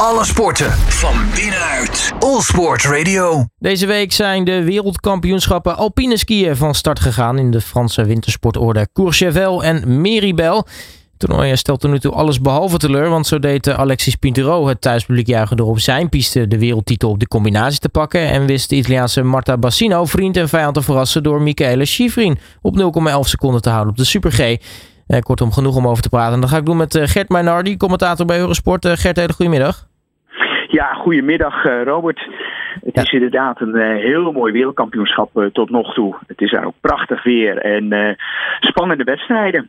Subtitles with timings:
[0.00, 2.12] Alle sporten van binnenuit.
[2.18, 3.44] All Sport Radio.
[3.58, 9.64] Deze week zijn de wereldkampioenschappen alpine skiën van start gegaan in de Franse wintersportorde Courchevel
[9.64, 10.56] en Meribel.
[10.56, 10.66] Het
[11.18, 15.26] toernooi stelt tot nu toe alles behalve teleur, want zo deed Alexis Pinturo het thuispubliek
[15.26, 18.76] juichen door op zijn piste de wereldtitel op de combinatie te pakken en wist de
[18.76, 23.68] Italiaanse Marta Bassino vriend en vijand te verrassen door Michele Schifrin op 0,11 seconden te
[23.70, 24.56] houden op de Super G.
[25.06, 26.34] Eh, kortom, genoeg om over te praten.
[26.34, 28.84] En dat ga ik doen met eh, Gert Mainardi, commentator bij Eurosport.
[28.84, 29.85] Uh, Gert, hele goedemiddag.
[30.76, 32.28] Ja, goedemiddag Robert.
[32.84, 36.16] Het is inderdaad een heel mooi wereldkampioenschap tot nog toe.
[36.26, 38.16] Het is daar ook prachtig weer en
[38.60, 39.68] spannende wedstrijden.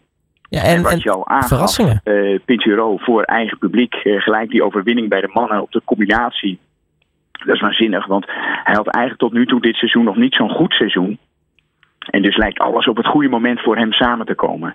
[0.49, 2.01] Ja, en, en wat je al aangaf, verrassingen.
[2.03, 3.95] Uh, Pinturo voor eigen publiek.
[4.03, 6.59] gelijk die overwinning bij de mannen op de combinatie.
[7.31, 8.26] Dat is waanzinnig, want
[8.63, 11.17] hij had eigenlijk tot nu toe dit seizoen nog niet zo'n goed seizoen.
[12.09, 14.73] En dus lijkt alles op het goede moment voor hem samen te komen.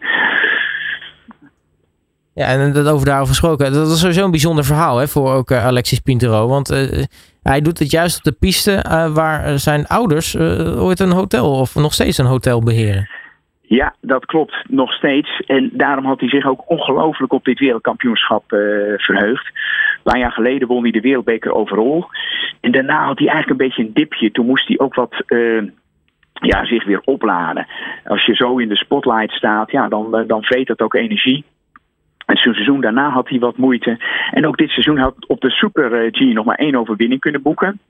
[2.34, 3.72] Ja, en dat over daarover gesproken.
[3.72, 6.48] Dat is sowieso een bijzonder verhaal hè, voor ook uh, Alexis Pintero.
[6.48, 7.02] Want uh,
[7.42, 10.36] hij doet het juist op de piste waar zijn ouders
[10.78, 13.08] ooit een hotel of nog steeds een hotel beheren.
[13.60, 15.42] Ja, dat klopt nog steeds.
[15.46, 18.44] En daarom had hij zich ook ongelooflijk op dit wereldkampioenschap
[18.96, 19.46] verheugd.
[19.46, 22.10] Een paar jaar geleden won hij de wereldbeker overal.
[22.60, 24.30] En daarna had hij eigenlijk een beetje een dipje.
[24.30, 25.24] Toen moest hij ook wat
[26.42, 27.66] ja, zich weer opladen.
[28.04, 31.44] Als je zo in de spotlight staat, ja, dan, eh, dan vreet dat ook energie.
[32.26, 33.98] Zo'n seizoen daarna had hij wat moeite.
[34.30, 37.42] En ook dit seizoen had op de Super eh, G nog maar één overwinning kunnen
[37.42, 37.80] boeken.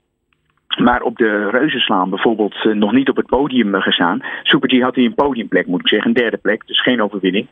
[0.77, 4.21] Maar op de Reuzenslaan bijvoorbeeld eh, nog niet op het podium gestaan.
[4.43, 6.07] Super G had hij een podiumplek, moet ik zeggen.
[6.07, 7.47] Een derde plek, dus geen overwinning.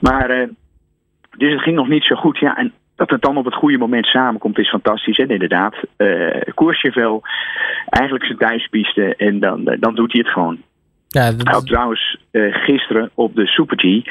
[0.00, 0.48] Maar,
[1.36, 2.38] dus het ging nog niet zo goed.
[2.38, 5.18] Ja, en dat het dan op het goede moment samenkomt is fantastisch.
[5.18, 7.22] En inderdaad, uh, Courchevel,
[7.88, 10.58] eigenlijk zijn thuispiste en dan, dan doet hij het gewoon.
[11.12, 11.48] Ja, dat...
[11.48, 14.08] Had trouwens uh, gisteren op de Super G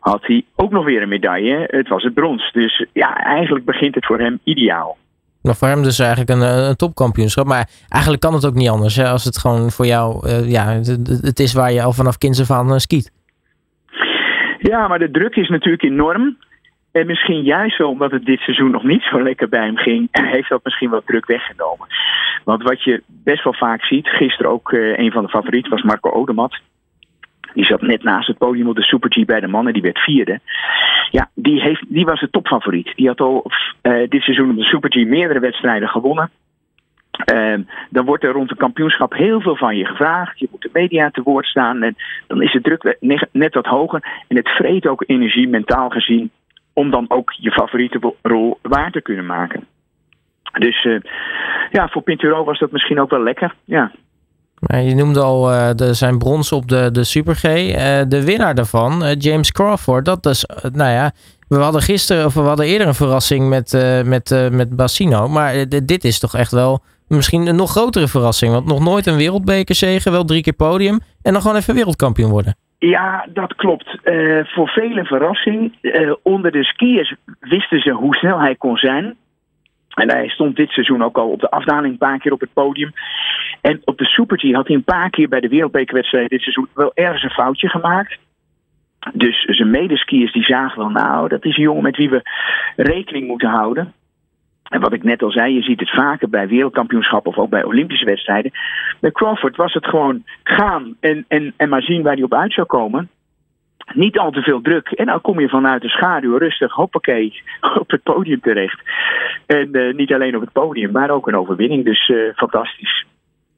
[0.00, 1.64] had hij ook nog weer een medaille.
[1.66, 2.52] Het was het brons.
[2.52, 4.96] Dus ja, eigenlijk begint het voor hem ideaal.
[5.42, 7.46] Maar voor hem dus eigenlijk een, een topkampioenschap.
[7.46, 8.96] Maar eigenlijk kan het ook niet anders.
[8.96, 9.08] Hè?
[9.08, 12.50] Als het gewoon voor jou, ja, het, het, is waar je al vanaf kinds af
[12.50, 13.12] aan skiet.
[14.58, 16.36] Ja, maar de druk is natuurlijk enorm.
[16.92, 20.08] En misschien juist wel omdat het dit seizoen nog niet zo lekker bij hem ging,
[20.34, 21.86] heeft dat misschien wat druk weggenomen.
[22.44, 25.82] Want wat je best wel vaak ziet, gisteren ook uh, een van de favorieten was
[25.82, 26.60] Marco Odermatt.
[27.54, 29.98] Die zat net naast het podium op de Super G bij de mannen, die werd
[29.98, 30.40] vierde.
[31.10, 32.92] Ja, die, heeft, die was de topfavoriet.
[32.96, 33.50] Die had al
[33.82, 36.30] uh, dit seizoen op de Super G meerdere wedstrijden gewonnen.
[37.32, 37.58] Uh,
[37.90, 40.38] dan wordt er rond een kampioenschap heel veel van je gevraagd.
[40.38, 41.82] Je moet de media te woord staan.
[41.82, 41.96] En
[42.26, 42.96] dan is de druk
[43.32, 44.24] net wat hoger.
[44.28, 46.30] En het vreet ook energie, mentaal gezien
[46.72, 49.66] om dan ook je favoriete rol waar te kunnen maken.
[50.58, 51.00] Dus uh,
[51.70, 53.54] ja, voor Pinturo was dat misschien ook wel lekker.
[53.64, 53.90] Ja.
[54.66, 57.44] Je noemde al uh, de, zijn brons op de, de Super G.
[57.44, 57.74] Uh,
[58.08, 61.12] de winnaar daarvan, James Crawford, dat is, nou ja,
[61.48, 65.28] we hadden gisteren, of we hadden eerder een verrassing met, met, met Bassino.
[65.28, 68.52] Maar dit is toch echt wel misschien een nog grotere verrassing.
[68.52, 71.00] Want nog nooit een wereldbekerzege, wel drie keer podium.
[71.22, 72.56] En dan gewoon even wereldkampioen worden.
[72.78, 73.98] Ja, dat klopt.
[74.42, 75.74] Voor velen verrassing.
[76.22, 79.16] Onder de skiers wisten ze hoe snel hij kon zijn.
[79.94, 82.52] En hij stond dit seizoen ook al op de afdaling een paar keer op het
[82.52, 82.92] podium.
[83.60, 86.90] En op de Super had hij een paar keer bij de wereldbekerwedstrijd dit seizoen wel
[86.94, 88.18] ergens een foutje gemaakt.
[89.12, 92.22] Dus zijn medeskiers die zagen wel, nou, dat is een jongen met wie we
[92.76, 93.92] rekening moeten houden.
[94.64, 97.64] En wat ik net al zei, je ziet het vaker bij wereldkampioenschappen of ook bij
[97.64, 98.52] Olympische wedstrijden.
[99.00, 102.52] Bij Crawford was het gewoon gaan en, en, en maar zien waar hij op uit
[102.52, 103.08] zou komen.
[103.92, 104.88] Niet al te veel druk.
[104.88, 107.42] En dan kom je vanuit de schaduw rustig, hoppakee,
[107.80, 108.80] op het podium terecht.
[109.46, 111.84] En uh, niet alleen op het podium, maar ook een overwinning.
[111.84, 113.04] Dus uh, fantastisch.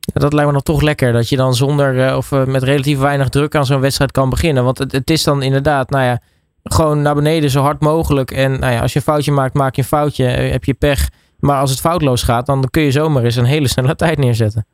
[0.00, 2.98] Ja, dat lijkt me nog toch lekker, dat je dan zonder uh, of met relatief
[2.98, 4.64] weinig druk aan zo'n wedstrijd kan beginnen.
[4.64, 6.18] Want het, het is dan inderdaad, nou ja,
[6.62, 8.30] gewoon naar beneden zo hard mogelijk.
[8.30, 10.26] En nou ja, als je een foutje maakt, maak je een foutje.
[10.26, 11.08] Eh, heb je pech.
[11.40, 14.64] Maar als het foutloos gaat, dan kun je zomaar eens een hele snelle tijd neerzetten.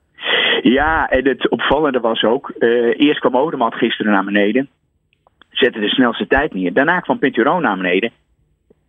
[0.62, 2.52] Ja, en het opvallende was ook.
[2.96, 4.69] Eerst kwam Odemat gisteren naar beneden.
[5.62, 6.72] Zette de snelste tijd neer.
[6.72, 8.10] Daarna kwam Pinturo naar beneden.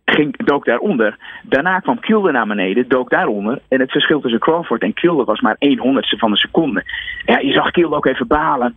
[0.04, 1.16] Ging, dook daaronder.
[1.42, 3.60] Daarna kwam Kilde naar beneden, dook daaronder.
[3.68, 6.84] En het verschil tussen Crawford en Kilde was maar 1 honderdste van een seconde.
[7.24, 8.76] Ja, je zag Kilde ook even balen.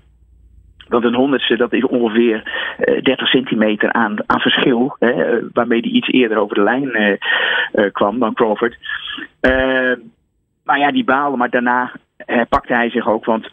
[0.87, 2.43] Want een honderdste, dat is ongeveer
[2.79, 4.95] uh, 30 centimeter aan, aan verschil.
[4.99, 8.77] Hè, waarmee hij iets eerder over de lijn uh, uh, kwam dan Crawford.
[10.63, 11.37] maar ja, die baalde.
[11.37, 11.91] Maar daarna
[12.49, 13.25] pakte hij zich ook.
[13.25, 13.49] Want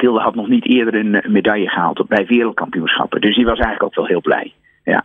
[0.00, 3.20] Kilde had nog niet eerder een medaille gehaald bij wereldkampioenschappen.
[3.20, 4.52] Dus die was eigenlijk ook wel heel blij.
[4.84, 5.04] Ja.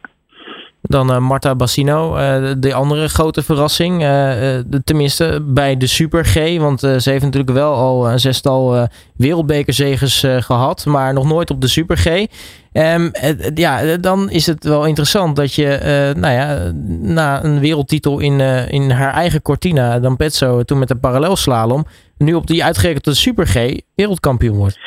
[0.88, 4.04] Dan uh, Marta Bassino, uh, de andere grote verrassing.
[4.04, 6.58] Uh, tenminste bij de Super G.
[6.58, 10.86] Want ze heeft natuurlijk wel al een zestal wereldbekerzegers gehad.
[10.86, 12.26] Maar nog nooit op de Super G.
[12.74, 13.12] Um,
[13.54, 15.80] ja, dan is het wel interessant dat je
[16.18, 16.72] nou ja,
[17.02, 18.40] na een wereldtitel in,
[18.70, 21.86] in haar eigen Cortina, dan Petzo, toen met de parallelslalom,
[22.18, 24.78] nu op die uitgerekende Super G wereldkampioen wordt.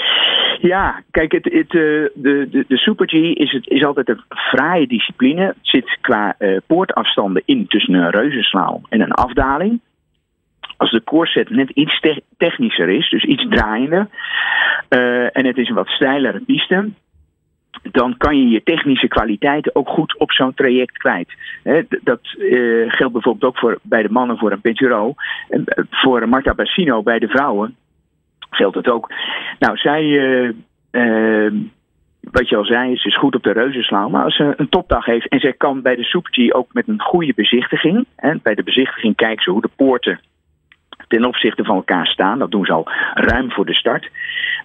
[0.60, 4.86] Ja, kijk, het, het, de, de, de Super G is, het, is altijd een fraaie
[4.86, 5.42] discipline.
[5.42, 9.80] Het zit qua uh, poortafstanden in tussen een reuzenslaan en een afdaling.
[10.76, 14.08] Als de koorset net iets te technischer is, dus iets draaiender,
[14.90, 16.88] uh, en het is een wat steilere piste,
[17.82, 21.34] dan kan je je technische kwaliteiten ook goed op zo'n traject kwijt.
[22.02, 22.20] dat
[22.88, 25.14] geldt bijvoorbeeld ook voor, bij de mannen voor een Penturo.
[25.48, 27.76] En voor Marta Bassino bij de vrouwen
[28.50, 29.12] geldt het ook.
[29.58, 30.50] Nou, zij, uh,
[30.92, 31.52] uh,
[32.20, 34.10] wat je al zei, ze is goed op de reuzenslaan.
[34.10, 36.88] Maar als ze een topdag heeft en zij kan bij de Super G ook met
[36.88, 38.06] een goede bezichtiging.
[38.16, 40.20] Hè, bij de bezichtiging kijken ze hoe de poorten
[41.08, 42.38] ten opzichte van elkaar staan.
[42.38, 44.10] Dat doen ze al ruim voor de start.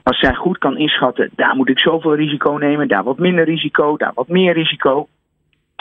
[0.03, 3.97] Als zij goed kan inschatten, daar moet ik zoveel risico nemen, daar wat minder risico,
[3.97, 5.07] daar wat meer risico.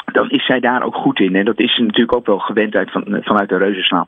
[0.04, 1.36] Dan is zij daar ook goed in.
[1.36, 4.06] En dat is ze natuurlijk ook wel gewend uit van, vanuit de reuzenslaan.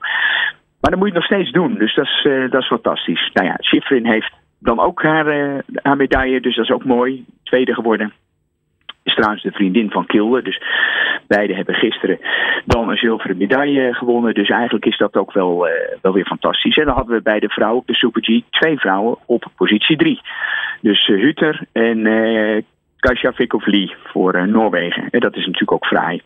[0.84, 1.78] Maar dan moet je het nog steeds doen.
[1.78, 3.30] Dus dat is, uh, dat is fantastisch.
[3.32, 6.40] Nou ja, Schifrin heeft dan ook haar, uh, haar medaille.
[6.40, 7.24] Dus dat is ook mooi.
[7.42, 8.12] Tweede geworden.
[9.02, 10.42] Is trouwens de vriendin van Kilde.
[10.42, 10.62] Dus
[11.26, 12.18] beide hebben gisteren
[12.64, 14.34] dan een zilveren medaille gewonnen.
[14.34, 15.72] Dus eigenlijk is dat ook wel, uh,
[16.02, 16.76] wel weer fantastisch.
[16.76, 19.96] En dan hadden we bij de vrouwen op de Super G twee vrouwen op positie
[19.96, 20.20] drie.
[20.80, 22.02] Dus Hutter en
[22.96, 23.32] Kasia
[23.64, 25.08] Lee voor Noorwegen.
[25.10, 26.20] En dat is natuurlijk ook fraai.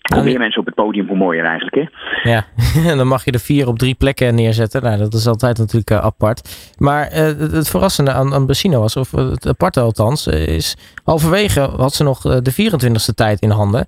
[0.00, 1.74] Hoe meer mensen op het podium, hoe mooier eigenlijk.
[1.74, 2.30] Hè?
[2.30, 2.44] Ja,
[2.90, 4.82] en dan mag je er vier op drie plekken neerzetten.
[4.82, 6.74] Nou, dat is altijd natuurlijk uh, apart.
[6.78, 7.16] Maar uh,
[7.52, 12.04] het verrassende aan, aan Bassino was, of het aparte althans, uh, is halverwege had ze
[12.04, 13.86] nog de 24ste tijd in handen.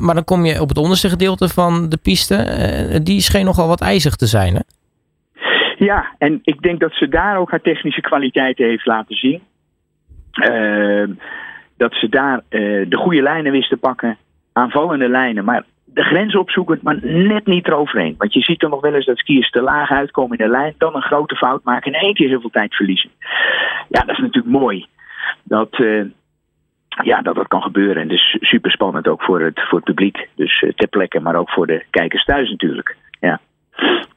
[0.00, 3.00] maar dan kom je op het onderste gedeelte van de piste.
[3.02, 4.60] die scheen nogal wat ijzig te zijn, hè?
[5.84, 9.42] Ja, en ik denk dat ze daar ook haar technische kwaliteiten heeft laten zien.
[11.76, 12.42] dat ze daar
[12.88, 14.18] de goede lijnen wist te pakken
[14.52, 15.44] aanvallende lijnen.
[15.44, 18.14] Maar de grens opzoeken, maar net niet eroverheen.
[18.18, 20.74] Want je ziet er nog wel eens dat skiers te laag uitkomen in de lijn,
[20.78, 23.10] dan een grote fout maken en één keer heel veel tijd verliezen.
[23.88, 24.86] Ja, dat is natuurlijk mooi.
[25.42, 26.04] Dat, uh,
[27.02, 28.02] ja, dat dat kan gebeuren.
[28.02, 30.28] En dus super spannend ook voor het, voor het publiek.
[30.34, 32.96] Dus uh, ter plekke, maar ook voor de kijkers thuis natuurlijk.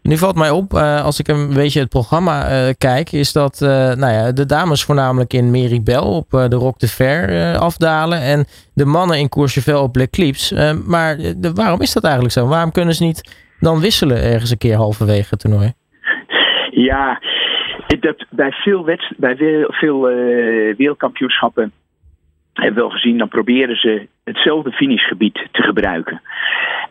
[0.03, 3.61] Nu valt mij op, uh, als ik een beetje het programma uh, kijk, is dat
[3.63, 8.45] uh, nou ja, de dames voornamelijk in Meribel op de Rock de Fer afdalen en
[8.73, 10.81] de mannen in Courchevel op L'Eclipse.
[10.87, 12.47] maar de, waarom is dat eigenlijk zo?
[12.47, 15.73] Waarom kunnen ze niet dan wisselen ergens een keer halverwege het toernooi?
[16.71, 17.21] Ja,
[17.99, 19.35] dat, bij veel, wedst bij
[19.67, 20.01] veel
[20.77, 21.71] wereldkampioenschappen
[22.53, 26.21] hebben we wel gezien, dan proberen ze hetzelfde finishgebied te gebruiken.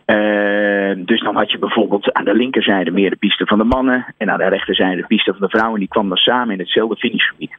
[0.05, 4.13] Uh, dus dan had je bijvoorbeeld aan de linkerzijde meer de piste van de mannen
[4.17, 5.79] en aan de rechterzijde de piste van de vrouwen.
[5.79, 7.57] Die kwam dan samen in hetzelfde finishgebied.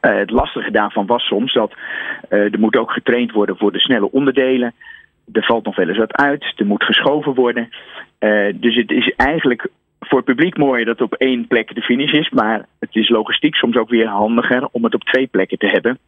[0.00, 1.74] Uh, het lastige daarvan was soms dat
[2.30, 4.74] uh, er moet ook getraind worden voor de snelle onderdelen.
[5.32, 7.68] Er valt nog wel eens wat uit, er moet geschoven worden.
[8.54, 9.68] dus het is eigenlijk
[10.00, 13.54] voor het publiek mooi dat op één plek de finish is, maar het is logistiek
[13.54, 15.98] soms ook weer handiger om het op twee plekken te hebben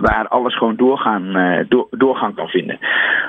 [0.00, 1.32] waar alles gewoon doorgaan,
[1.68, 2.78] door, doorgang kan vinden.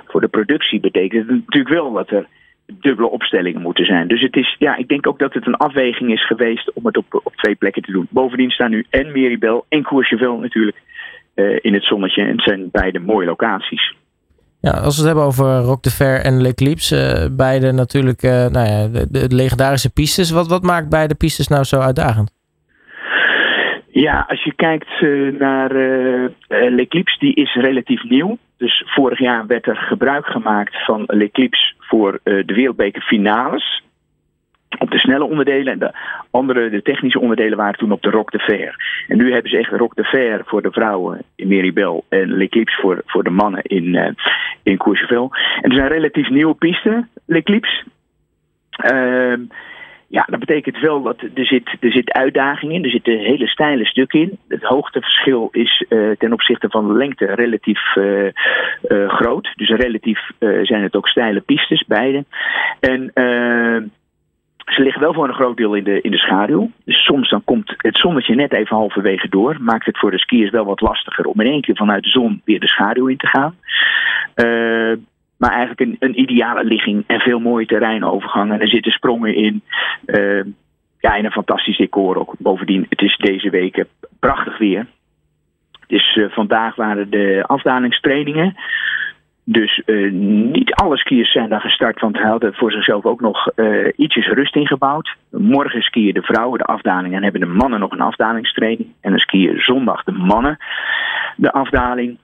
[0.08, 2.28] Voor de productie betekent het natuurlijk wel dat er
[2.80, 4.08] dubbele opstellingen moeten zijn.
[4.08, 6.98] Dus het is, ja, ik denk ook dat het een afweging is geweest om het
[6.98, 8.08] op, op twee plekken te doen.
[8.10, 10.78] Bovendien staan nu en Meribel en Courchevel natuurlijk
[11.36, 12.22] uh, in het zonnetje.
[12.22, 13.96] En het zijn beide mooie locaties.
[14.60, 18.68] Ja, als we het hebben over Rock de Fer en L'Eclipse, uh, beide natuurlijk nou
[18.68, 20.32] ja, de, de, legendarische pistes.
[20.32, 22.32] Wat, wat maakt beide pistes nou zo uitdagend?
[23.94, 28.38] Ja, als je kijkt uh, naar uh, L'Eclipse, die is relatief nieuw.
[28.58, 33.84] Dus vorig jaar werd er gebruik gemaakt van L'Eclipse voor uh, de wereldbekerfinales.
[34.78, 35.92] Op de snelle onderdelen en de
[36.32, 38.76] andere, de technische onderdelen, waren toen op de Rock de Fer.
[39.08, 42.82] En nu hebben ze echt Rock de Fer voor de vrouwen in Meribel en L'Eclipse
[42.82, 44.08] voor, voor de mannen in, uh,
[44.64, 45.32] in Courchevel.
[45.62, 47.84] En er zijn relatief nieuwe pisten, L'Eclipse.
[48.94, 49.34] Uh,
[50.14, 52.84] ja, dat betekent wel dat er zit, er zit uitdaging in.
[52.84, 54.38] Er zit een hele steile stuk in.
[54.48, 59.54] Het hoogteverschil is uh, ten opzichte van de lengte relatief uh, uh, groot.
[59.56, 62.26] Dus relatief zijn het ook steile pistes, beide.
[62.80, 63.12] En
[64.66, 66.72] ze liggen wel voor een groot deel in de, in de schaduw.
[66.86, 69.58] Dus soms dan komt het zonnetje net even halverwege door.
[69.60, 72.42] Maakt het voor de skiers wel wat lastiger om in één keer vanuit de zon
[72.46, 73.56] weer de schaduw in te gaan.
[75.44, 78.54] Maar eigenlijk een, een ideale ligging en veel mooie terreinovergangen.
[78.54, 79.62] En er zitten sprongen in.
[80.06, 80.44] Uh,
[81.00, 82.36] ja, en een fantastisch decor ook.
[82.38, 83.86] Bovendien, het is deze week
[84.20, 84.88] prachtig weer.
[85.88, 88.56] Dus uh, vandaag waren de afdalingstrainingen.
[89.44, 90.12] Dus uh,
[90.52, 94.28] niet alle skiers zijn daar gestart, want hij hadden voor zichzelf ook nog uh, ietsjes
[94.28, 95.16] rust ingebouwd.
[95.30, 98.90] Morgen skiën de vrouwen de afdaling en hebben de mannen nog een afdalingstraining.
[99.02, 100.58] En dan skiën zondag de mannen
[101.36, 102.18] de afdaling.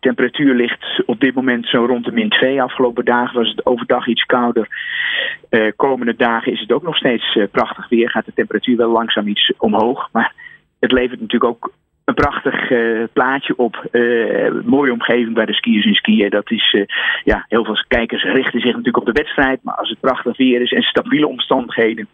[0.00, 2.62] Temperatuur ligt op dit moment zo rond de min 2.
[2.62, 4.68] Afgelopen dagen was het overdag iets kouder.
[5.50, 8.10] Uh, komende dagen is het ook nog steeds prachtig weer.
[8.10, 10.08] Gaat de temperatuur wel langzaam iets omhoog.
[10.12, 10.34] Maar
[10.80, 11.72] het levert natuurlijk ook
[12.04, 13.88] een prachtig uh, plaatje op.
[14.64, 16.30] Mooie omgeving bij de skiers en skiën.
[16.30, 16.76] Dat is,
[17.24, 19.62] ja, heel veel kijkers richten zich natuurlijk op de wedstrijd.
[19.62, 22.08] Maar als het prachtig weer is en stabiele omstandigheden,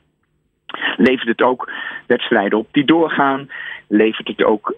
[0.97, 1.73] levert het ook
[2.07, 3.49] wedstrijden op die doorgaan.
[3.89, 4.75] Levert het ook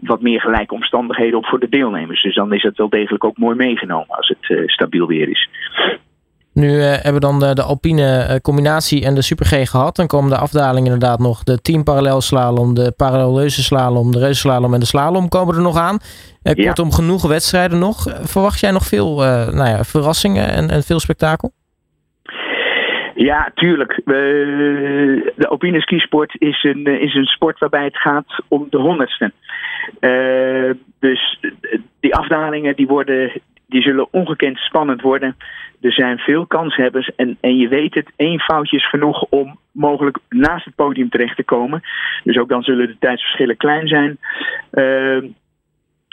[0.00, 2.22] wat meer gelijke omstandigheden op voor de deelnemers.
[2.22, 5.48] Dus dan is het wel degelijk ook mooi meegenomen als het stabiel weer is.
[6.52, 9.96] Nu uh, hebben we dan de, de alpine combinatie en de super G gehad.
[9.96, 11.42] Dan komen de afdalingen inderdaad nog.
[11.42, 15.98] De team parallelslalom, de parallelleuze slalom, de reuzenslalom en de slalom komen er nog aan.
[16.42, 16.64] Uh, ja.
[16.64, 18.06] Kortom, genoeg wedstrijden nog.
[18.20, 21.52] Verwacht jij nog veel nou ja, verrassingen en, en veel spektakel?
[23.18, 24.00] Ja, tuurlijk.
[24.04, 29.32] de alpine skisport is een, is een sport waarbij het gaat om de honderdste.
[30.98, 31.40] dus
[32.00, 33.32] die afdalingen die worden,
[33.66, 35.36] die zullen ongekend spannend worden.
[35.80, 40.18] Er zijn veel kanshebbers en, en je weet het, één foutje is genoeg om mogelijk
[40.28, 41.82] naast het podium terecht te komen.
[42.24, 44.18] Dus ook dan zullen de tijdsverschillen klein zijn.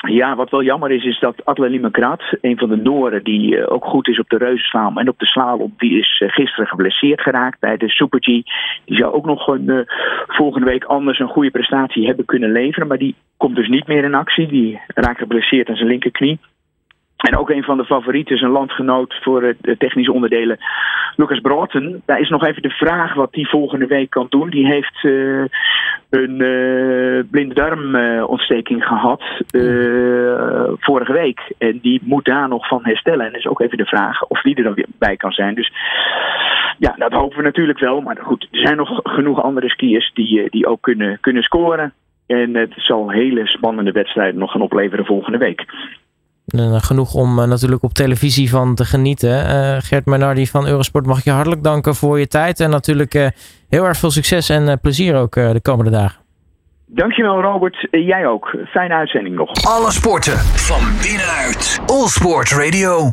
[0.07, 3.71] Ja, wat wel jammer is, is dat Adelalie McGrath, een van de Noren die uh,
[3.71, 7.21] ook goed is op de reuzenslalom en op de slalom, die is uh, gisteren geblesseerd
[7.21, 8.25] geraakt bij de Super G.
[8.25, 8.43] Die
[8.85, 9.79] zou ook nog een, uh,
[10.27, 14.03] volgende week anders een goede prestatie hebben kunnen leveren, maar die komt dus niet meer
[14.03, 14.47] in actie.
[14.47, 16.39] Die raakt geblesseerd aan zijn linkerknie.
[17.15, 20.57] En ook een van de favorieten, een landgenoot voor de technische onderdelen,
[21.15, 22.01] Lucas Broughton.
[22.05, 24.49] Daar is nog even de vraag wat hij volgende week kan doen.
[24.49, 25.45] Die heeft uh,
[26.09, 27.53] een uh, blinde
[28.79, 29.23] gehad
[30.79, 31.53] vorige week.
[31.57, 33.25] En die moet daar nog van herstellen.
[33.25, 35.55] En is ook even de vraag of die er dan weer bij kan zijn.
[35.55, 35.71] Dus
[36.77, 38.01] ja, dat hopen we natuurlijk wel.
[38.01, 41.93] Maar goed, er zijn nog genoeg andere skiers die, die ook kunnen, kunnen scoren.
[42.27, 45.65] En het zal hele spannende wedstrijden nog gaan opleveren volgende week.
[46.59, 49.29] En genoeg om uh, natuurlijk op televisie van te genieten.
[49.29, 52.59] Uh, Gert Menardi van Eurosport, mag ik je hartelijk danken voor je tijd.
[52.59, 53.27] En natuurlijk uh,
[53.69, 56.23] heel erg veel succes en plezier ook de komende dagen.
[56.87, 58.57] Dankjewel Robert, jij ook.
[58.67, 59.51] Fijne uitzending nog.
[59.63, 61.79] Alle sporten van binnenuit.
[61.85, 63.11] All Sport Radio.